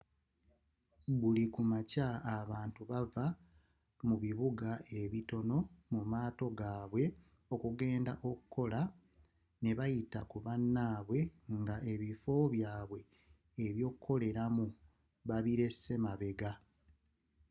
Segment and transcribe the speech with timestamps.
[1.19, 2.07] buli ku makya
[2.37, 3.25] abantu bava
[4.07, 4.69] mu bibuga
[5.01, 5.57] ebitono
[5.91, 7.03] mu matooka g’abwe
[7.53, 8.81] okugenda okola
[9.61, 11.19] n’ebayita ku banabwe
[11.59, 12.99] nga ebifo byabwe
[13.65, 14.65] ebyokoleramu
[15.27, 16.51] babilese mabega